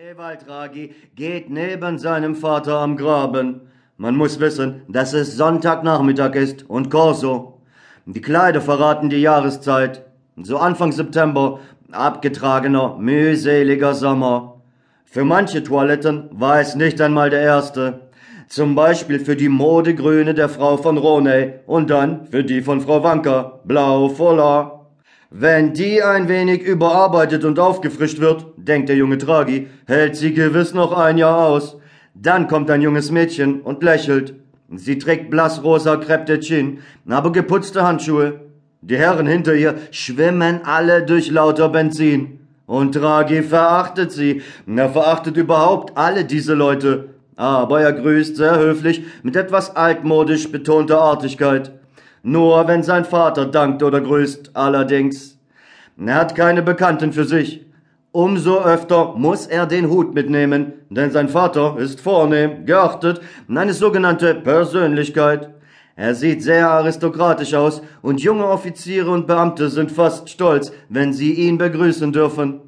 Ewald 0.00 0.48
Ragi 0.48 0.94
geht 1.16 1.50
neben 1.50 1.98
seinem 1.98 2.36
Vater 2.36 2.78
am 2.78 2.96
Graben. 2.96 3.62
Man 3.96 4.14
muss 4.14 4.38
wissen, 4.38 4.82
dass 4.86 5.12
es 5.12 5.36
Sonntagnachmittag 5.36 6.36
ist 6.36 6.70
und 6.70 6.88
Corso. 6.88 7.60
Die 8.06 8.20
Kleider 8.20 8.60
verraten 8.60 9.10
die 9.10 9.20
Jahreszeit. 9.20 10.04
So 10.40 10.58
Anfang 10.58 10.92
September, 10.92 11.58
abgetragener, 11.90 12.94
mühseliger 12.96 13.92
Sommer. 13.92 14.60
Für 15.04 15.24
manche 15.24 15.64
Toiletten 15.64 16.28
war 16.30 16.60
es 16.60 16.76
nicht 16.76 17.00
einmal 17.00 17.30
der 17.30 17.40
erste. 17.40 18.02
Zum 18.48 18.76
Beispiel 18.76 19.18
für 19.18 19.34
die 19.34 19.48
Modegrüne 19.48 20.32
der 20.32 20.48
Frau 20.48 20.76
von 20.76 20.96
Roney 20.96 21.54
und 21.66 21.90
dann 21.90 22.28
für 22.28 22.44
die 22.44 22.62
von 22.62 22.80
Frau 22.80 23.02
Wanker, 23.02 23.62
blau 23.64 24.10
voller. 24.10 24.77
Wenn 25.30 25.74
die 25.74 26.02
ein 26.02 26.26
wenig 26.26 26.62
überarbeitet 26.62 27.44
und 27.44 27.58
aufgefrischt 27.58 28.18
wird, 28.18 28.46
denkt 28.56 28.88
der 28.88 28.96
junge 28.96 29.18
Tragi, 29.18 29.68
hält 29.86 30.16
sie 30.16 30.32
gewiss 30.32 30.72
noch 30.72 30.92
ein 30.92 31.18
Jahr 31.18 31.46
aus. 31.46 31.76
Dann 32.14 32.48
kommt 32.48 32.70
ein 32.70 32.80
junges 32.80 33.10
Mädchen 33.10 33.60
und 33.60 33.82
lächelt. 33.82 34.34
Sie 34.74 34.96
trägt 34.96 35.28
blassrosa 35.28 35.96
Crepe 35.96 36.40
Chin, 36.40 36.78
aber 37.06 37.30
geputzte 37.30 37.82
Handschuhe. 37.82 38.40
Die 38.80 38.96
Herren 38.96 39.26
hinter 39.26 39.54
ihr 39.54 39.74
schwimmen 39.90 40.60
alle 40.64 41.04
durch 41.04 41.30
lauter 41.30 41.68
Benzin. 41.68 42.40
Und 42.64 42.96
Draghi 42.96 43.42
verachtet 43.42 44.12
sie. 44.12 44.40
Er 44.66 44.88
verachtet 44.88 45.36
überhaupt 45.36 45.98
alle 45.98 46.24
diese 46.24 46.54
Leute. 46.54 47.10
Aber 47.36 47.82
er 47.82 47.92
grüßt 47.92 48.36
sehr 48.36 48.58
höflich 48.58 49.02
mit 49.22 49.36
etwas 49.36 49.76
altmodisch 49.76 50.50
betonter 50.50 51.00
Artigkeit. 51.00 51.77
Nur 52.30 52.68
wenn 52.68 52.82
sein 52.82 53.06
Vater 53.06 53.46
dankt 53.46 53.82
oder 53.82 54.02
grüßt, 54.02 54.50
allerdings. 54.52 55.38
Er 55.96 56.16
hat 56.16 56.34
keine 56.34 56.60
Bekannten 56.60 57.14
für 57.14 57.24
sich. 57.24 57.64
Umso 58.12 58.60
öfter 58.60 59.14
muss 59.16 59.46
er 59.46 59.64
den 59.64 59.88
Hut 59.88 60.14
mitnehmen, 60.14 60.74
denn 60.90 61.10
sein 61.10 61.30
Vater 61.30 61.78
ist 61.78 62.02
vornehm, 62.02 62.66
geachtet 62.66 63.22
eine 63.48 63.72
sogenannte 63.72 64.34
Persönlichkeit. 64.34 65.48
Er 65.96 66.14
sieht 66.14 66.42
sehr 66.42 66.68
aristokratisch 66.68 67.54
aus 67.54 67.80
und 68.02 68.20
junge 68.20 68.46
Offiziere 68.46 69.10
und 69.10 69.26
Beamte 69.26 69.70
sind 69.70 69.90
fast 69.90 70.28
stolz, 70.28 70.70
wenn 70.90 71.14
sie 71.14 71.32
ihn 71.32 71.56
begrüßen 71.56 72.12
dürfen. 72.12 72.60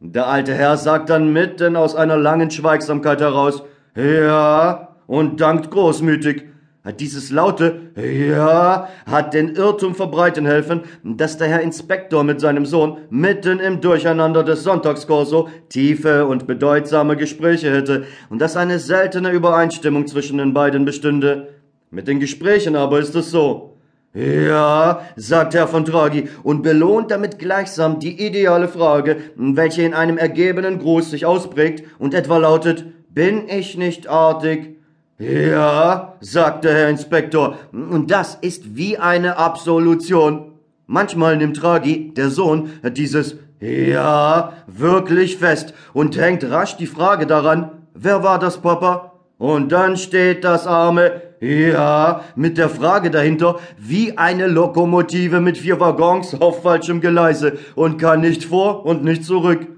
Der 0.00 0.26
alte 0.26 0.54
Herr 0.54 0.78
sagt 0.78 1.10
dann 1.10 1.34
mitten 1.34 1.76
aus 1.76 1.94
einer 1.94 2.16
langen 2.16 2.50
Schweigsamkeit 2.50 3.20
heraus, 3.20 3.62
ja, 3.94 4.88
und 5.06 5.38
dankt 5.42 5.70
großmütig, 5.70 6.44
hat 6.84 6.98
dieses 6.98 7.30
laute 7.30 7.92
Ja 7.96 8.88
hat 9.06 9.34
den 9.34 9.54
Irrtum 9.54 9.94
verbreiten 9.94 10.46
helfen, 10.46 10.80
dass 11.04 11.38
der 11.38 11.48
Herr 11.48 11.60
Inspektor 11.60 12.24
mit 12.24 12.40
seinem 12.40 12.66
Sohn 12.66 12.98
mitten 13.08 13.60
im 13.60 13.80
Durcheinander 13.80 14.42
des 14.42 14.64
Sonntagskorso 14.64 15.48
tiefe 15.68 16.26
und 16.26 16.46
bedeutsame 16.46 17.16
Gespräche 17.16 17.72
hätte 17.72 18.04
und 18.30 18.40
dass 18.40 18.56
eine 18.56 18.78
seltene 18.78 19.30
Übereinstimmung 19.30 20.06
zwischen 20.06 20.38
den 20.38 20.54
beiden 20.54 20.84
bestünde. 20.84 21.48
Mit 21.90 22.08
den 22.08 22.20
Gesprächen 22.20 22.74
aber 22.74 22.98
ist 22.98 23.14
es 23.14 23.30
so. 23.30 23.76
Ja, 24.14 25.06
sagt 25.16 25.54
Herr 25.54 25.68
von 25.68 25.84
Draghi 25.84 26.28
und 26.42 26.62
belohnt 26.62 27.10
damit 27.10 27.38
gleichsam 27.38 27.98
die 27.98 28.26
ideale 28.26 28.68
Frage, 28.68 29.16
welche 29.36 29.82
in 29.82 29.94
einem 29.94 30.18
ergebenen 30.18 30.78
Gruß 30.78 31.10
sich 31.10 31.24
ausprägt 31.24 31.84
und 31.98 32.12
etwa 32.12 32.36
lautet, 32.36 32.84
bin 33.08 33.48
ich 33.48 33.78
nicht 33.78 34.08
artig? 34.08 34.81
Ja, 35.18 36.14
sagte 36.20 36.72
Herr 36.72 36.88
Inspektor, 36.88 37.56
und 37.72 38.10
das 38.10 38.38
ist 38.40 38.76
wie 38.76 38.98
eine 38.98 39.36
Absolution. 39.36 40.52
Manchmal 40.86 41.36
nimmt 41.36 41.62
Ragi, 41.62 42.12
der 42.14 42.30
Sohn, 42.30 42.70
dieses 42.82 43.36
Ja 43.60 44.54
wirklich 44.66 45.36
fest 45.36 45.74
und 45.92 46.18
hängt 46.18 46.50
rasch 46.50 46.76
die 46.76 46.86
Frage 46.86 47.26
daran, 47.26 47.70
wer 47.94 48.22
war 48.22 48.38
das, 48.38 48.58
Papa? 48.58 49.12
Und 49.38 49.70
dann 49.70 49.96
steht 49.96 50.44
das 50.44 50.66
arme 50.66 51.22
Ja 51.40 52.22
mit 52.34 52.58
der 52.58 52.68
Frage 52.68 53.10
dahinter 53.10 53.58
wie 53.78 54.18
eine 54.18 54.46
Lokomotive 54.46 55.40
mit 55.40 55.58
vier 55.58 55.78
Waggons 55.78 56.40
auf 56.40 56.62
falschem 56.62 57.00
Geleise 57.00 57.58
und 57.74 57.98
kann 57.98 58.22
nicht 58.22 58.44
vor 58.44 58.84
und 58.86 59.04
nicht 59.04 59.24
zurück. 59.24 59.68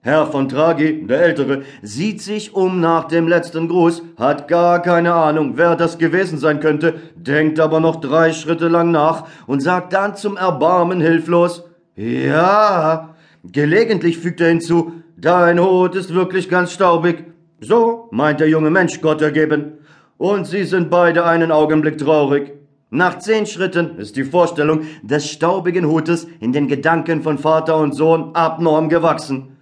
Herr 0.00 0.28
von 0.28 0.48
Tragi, 0.48 1.04
der 1.06 1.22
Ältere, 1.22 1.62
sieht 1.82 2.22
sich 2.22 2.54
um 2.54 2.80
nach 2.80 3.04
dem 3.04 3.26
letzten 3.26 3.66
Gruß, 3.66 4.02
hat 4.16 4.46
gar 4.46 4.80
keine 4.80 5.12
Ahnung, 5.12 5.54
wer 5.56 5.74
das 5.74 5.98
gewesen 5.98 6.38
sein 6.38 6.60
könnte, 6.60 6.94
denkt 7.16 7.58
aber 7.58 7.80
noch 7.80 7.96
drei 7.96 8.32
Schritte 8.32 8.68
lang 8.68 8.92
nach 8.92 9.26
und 9.48 9.60
sagt 9.60 9.92
dann 9.92 10.14
zum 10.14 10.36
Erbarmen 10.36 11.00
hilflos, 11.00 11.64
ja. 11.96 13.16
Gelegentlich 13.42 14.18
fügt 14.18 14.40
er 14.40 14.50
hinzu, 14.50 14.92
dein 15.16 15.60
Hut 15.60 15.96
ist 15.96 16.14
wirklich 16.14 16.48
ganz 16.48 16.72
staubig. 16.72 17.24
So, 17.60 18.06
meint 18.12 18.38
der 18.38 18.48
junge 18.48 18.70
Mensch 18.70 19.00
Gott 19.00 19.20
ergeben. 19.20 19.78
Und 20.16 20.46
sie 20.46 20.62
sind 20.62 20.90
beide 20.90 21.24
einen 21.24 21.50
Augenblick 21.50 21.98
traurig. 21.98 22.52
Nach 22.90 23.18
zehn 23.18 23.46
Schritten 23.46 23.98
ist 23.98 24.16
die 24.16 24.24
Vorstellung 24.24 24.82
des 25.02 25.28
staubigen 25.28 25.88
Hutes 25.88 26.28
in 26.38 26.52
den 26.52 26.68
Gedanken 26.68 27.22
von 27.22 27.36
Vater 27.36 27.76
und 27.78 27.94
Sohn 27.94 28.34
abnorm 28.34 28.88
gewachsen. 28.88 29.57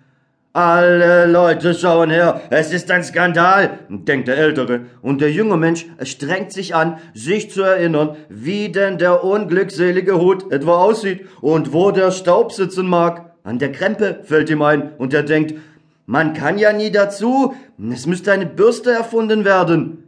Alle 0.57 1.27
Leute 1.27 1.75
schauen 1.75 2.09
her, 2.09 2.41
es 2.49 2.73
ist 2.73 2.91
ein 2.91 3.05
Skandal, 3.05 3.79
denkt 3.91 4.27
der 4.27 4.39
Ältere, 4.39 4.87
und 5.03 5.21
der 5.21 5.31
junge 5.31 5.59
Mensch 5.59 5.85
strengt 6.03 6.51
sich 6.51 6.75
an, 6.75 6.97
sich 7.13 7.51
zu 7.51 7.61
erinnern, 7.61 8.17
wie 8.31 8.73
denn 8.73 8.97
der 8.97 9.23
unglückselige 9.23 10.19
Hut 10.19 10.51
etwa 10.51 10.79
aussieht 10.79 11.27
und 11.43 11.75
wo 11.75 11.91
der 11.91 12.11
Staub 12.11 12.53
sitzen 12.53 12.89
mag. 12.89 13.33
An 13.45 13.59
der 13.59 13.71
Krempe 13.71 14.21
fällt 14.25 14.49
ihm 14.49 14.63
ein, 14.63 14.93
und 14.97 15.13
er 15.13 15.25
denkt, 15.25 15.57
man 16.07 16.33
kann 16.33 16.57
ja 16.57 16.73
nie 16.73 16.91
dazu, 16.91 17.53
es 17.93 18.07
müsste 18.07 18.33
eine 18.33 18.47
Bürste 18.47 18.93
erfunden 18.93 19.45
werden. 19.45 20.06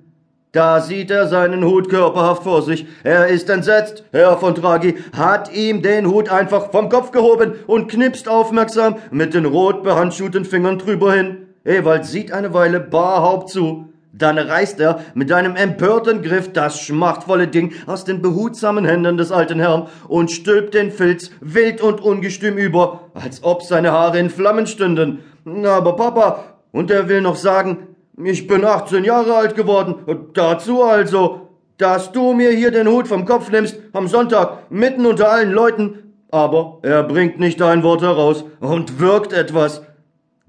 Da 0.52 0.80
sieht 0.80 1.10
er 1.10 1.28
seinen 1.28 1.62
Hut 1.62 1.90
körperhaft 1.90 2.42
vor 2.42 2.62
sich. 2.62 2.86
Er 3.04 3.26
ist 3.26 3.50
entsetzt. 3.50 4.04
Herr 4.12 4.38
von 4.38 4.54
Draghi 4.54 4.94
hat 5.14 5.52
ihm 5.54 5.82
den 5.82 6.06
Hut 6.06 6.30
einfach 6.30 6.70
vom 6.70 6.88
Kopf 6.88 7.10
gehoben 7.10 7.52
und 7.66 7.90
knipst 7.90 8.28
aufmerksam 8.28 8.96
mit 9.10 9.34
den 9.34 9.44
rot 9.44 9.82
behandschuhten 9.82 10.46
Fingern 10.46 10.78
drüber 10.78 11.12
hin. 11.12 11.48
Ewald 11.66 12.06
sieht 12.06 12.32
eine 12.32 12.54
Weile 12.54 12.80
barhaupt 12.80 13.50
zu. 13.50 13.92
Dann 14.14 14.38
reißt 14.38 14.80
er 14.80 15.00
mit 15.14 15.30
einem 15.32 15.54
empörten 15.54 16.22
Griff 16.22 16.50
das 16.52 16.80
schmachtvolle 16.80 17.46
Ding 17.46 17.74
aus 17.86 18.04
den 18.04 18.22
behutsamen 18.22 18.86
Händen 18.86 19.18
des 19.18 19.30
alten 19.30 19.60
Herrn 19.60 19.86
und 20.08 20.30
stülpt 20.30 20.72
den 20.72 20.90
Filz 20.90 21.30
wild 21.42 21.82
und 21.82 22.00
ungestüm 22.00 22.56
über, 22.56 23.10
als 23.12 23.44
ob 23.44 23.62
seine 23.62 23.92
Haare 23.92 24.18
in 24.18 24.30
Flammen 24.30 24.66
stünden. 24.66 25.18
Aber 25.44 25.94
Papa, 25.94 26.44
und 26.72 26.90
er 26.90 27.08
will 27.10 27.20
noch 27.20 27.36
sagen, 27.36 27.88
ich 28.24 28.46
bin 28.46 28.64
18 28.64 29.04
Jahre 29.04 29.34
alt 29.34 29.54
geworden. 29.54 29.96
Dazu 30.34 30.82
also, 30.82 31.48
dass 31.76 32.12
du 32.12 32.32
mir 32.32 32.50
hier 32.50 32.70
den 32.70 32.88
Hut 32.88 33.06
vom 33.06 33.24
Kopf 33.24 33.50
nimmst 33.50 33.76
am 33.92 34.08
Sonntag 34.08 34.70
mitten 34.70 35.06
unter 35.06 35.30
allen 35.30 35.52
Leuten. 35.52 36.14
Aber 36.30 36.78
er 36.82 37.04
bringt 37.04 37.38
nicht 37.38 37.62
ein 37.62 37.82
Wort 37.82 38.02
heraus 38.02 38.44
und 38.60 39.00
wirkt 39.00 39.32
etwas. 39.32 39.82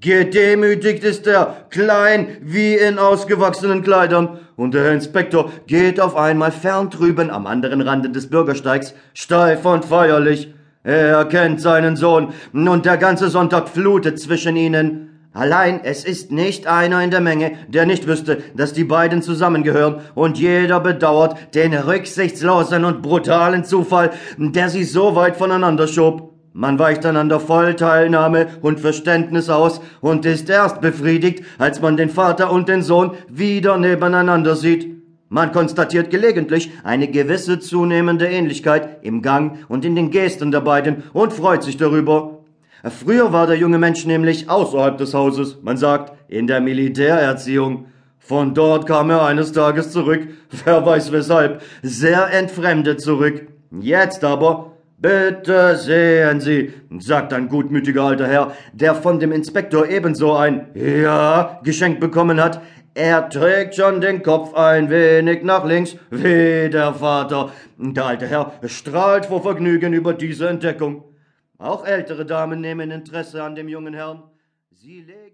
Gedemütigt 0.02 1.03
ist 1.03 1.28
er, 1.28 1.66
klein 1.69 2.38
wie 2.41 2.75
in 2.75 2.97
ausgewachsenen 2.97 3.84
Kleidern, 3.84 4.40
und 4.56 4.74
der 4.74 4.91
Inspektor 4.94 5.51
geht 5.68 6.00
auf 6.00 6.16
einmal 6.16 6.51
fern 6.51 6.90
drüben 6.90 7.30
am 7.30 7.46
anderen 7.46 7.81
Rande 7.81 8.09
des 8.09 8.30
Bürgersteigs, 8.30 8.94
steif 9.13 9.66
und 9.66 9.86
feierlich. 9.86 10.53
Er 10.84 11.25
kennt 11.25 11.62
seinen 11.62 11.97
Sohn, 11.97 12.34
und 12.53 12.86
der 12.86 12.97
ganze 12.97 13.30
Sonntag 13.30 13.68
flutet 13.68 14.19
zwischen 14.19 14.56
ihnen. 14.56 15.09
Allein 15.31 15.81
es 15.84 16.06
ist 16.06 16.31
nicht 16.31 16.66
einer 16.66 17.03
in 17.03 17.12
der 17.12 17.22
Menge, 17.22 17.51
der 17.67 17.85
nicht 17.85 18.07
wüsste, 18.07 18.41
dass 18.56 18.73
die 18.73 18.84
beiden 18.84 19.22
zusammengehören, 19.22 20.01
und 20.16 20.40
jeder 20.40 20.79
bedauert 20.79 21.53
den 21.53 21.73
rücksichtslosen 21.73 22.84
und 22.84 23.03
brutalen 23.03 23.63
Zufall, 23.63 24.09
der 24.38 24.69
sie 24.69 24.84
so 24.84 25.16
weit 25.16 25.38
voneinander 25.38 25.88
schob. 25.88 26.34
Man 26.53 26.79
weicht 26.79 27.06
einander 27.06 27.39
voll 27.39 27.75
Teilnahme 27.75 28.47
und 28.62 28.79
Verständnis 28.79 29.50
aus 29.50 29.81
und 30.01 30.25
ist 30.25 30.50
erst 30.50 30.81
befriedigt, 30.81 31.44
als 31.59 31.79
man 31.79 31.95
den 31.95 32.09
Vater 32.09 32.51
und 32.51 32.68
den 32.68 32.81
Sohn 32.81 33.12
wieder 33.30 33.77
nebeneinander 33.77 34.56
sieht. 34.56 35.00
Man 35.30 35.51
konstatiert 35.51 36.09
gelegentlich 36.09 36.71
eine 36.83 37.07
gewisse 37.07 37.59
zunehmende 37.59 38.27
Ähnlichkeit 38.27 39.06
im 39.06 39.21
Gang 39.21 39.59
und 39.68 39.86
in 39.86 39.95
den 39.95 40.09
Gesten 40.09 40.51
der 40.51 40.62
beiden 40.62 41.04
und 41.13 41.33
freut 41.33 41.62
sich 41.62 41.77
darüber. 41.77 42.38
Früher 42.84 43.34
war 43.34 43.46
der 43.46 43.58
junge 43.58 43.78
Mensch 43.78 44.06
nämlich 44.06 44.50
außerhalb 44.50 44.98
des 44.98 45.14
Hauses, 45.14 45.58
man 45.62 45.76
sagt, 45.76 46.14
in 46.30 46.48
der 46.48 46.62
Militärerziehung. 46.62 47.88
Von 48.20 48.54
dort 48.54 48.86
kam 48.86 49.10
er 49.10 49.26
eines 49.26 49.52
Tages 49.52 49.92
zurück, 49.92 50.28
wer 50.66 50.86
weiß 50.86 51.12
weshalb, 51.12 51.62
sehr 51.81 52.31
entfremdet 52.31 53.02
zurück. 53.02 53.48
Jetzt 53.72 54.24
aber, 54.24 54.74
bitte 54.98 55.76
sehen 55.76 56.40
Sie, 56.40 56.74
sagt 57.00 57.34
ein 57.34 57.50
gutmütiger 57.50 58.04
alter 58.04 58.28
Herr, 58.28 58.52
der 58.72 58.96
von 58.96 59.20
dem 59.20 59.31
Inspektor 59.31 59.88
ebenso 59.88 60.34
ein 60.36 60.68
Ja 60.74 61.60
geschenkt 61.64 62.00
bekommen 62.00 62.42
hat. 62.42 62.62
Er 62.94 63.30
trägt 63.30 63.76
schon 63.76 64.02
den 64.02 64.24
Kopf 64.24 64.54
ein 64.54 64.90
wenig 64.90 65.44
nach 65.44 65.66
links, 65.66 65.96
wie 66.10 66.70
der 66.70 66.94
Vater. 66.94 67.52
Der 67.78 68.06
alte 68.06 68.28
Herr 68.28 68.54
strahlt 68.66 69.26
vor 69.26 69.42
Vergnügen 69.42 69.94
über 69.94 70.14
diese 70.14 70.50
Entdeckung. 70.50 71.04
Auch 71.59 71.85
ältere 71.85 72.25
Damen 72.25 72.61
nehmen 72.61 72.89
Interesse 72.89 73.44
an 73.44 73.53
dem 73.53 73.67
jungen 73.67 73.94
Herrn. 73.94 74.23
Sie 74.71 75.01
legen 75.01 75.29